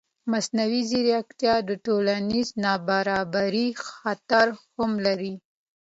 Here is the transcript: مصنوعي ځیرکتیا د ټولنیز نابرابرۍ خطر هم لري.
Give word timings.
مصنوعي 0.31 0.81
ځیرکتیا 0.91 1.55
د 1.69 1.71
ټولنیز 1.85 2.47
نابرابرۍ 2.63 3.67
خطر 3.87 4.47
هم 4.75 4.91
لري. 5.05 5.33